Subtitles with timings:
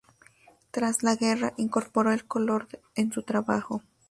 [0.71, 3.83] Tras la guerra incorporó el color en su trabajo.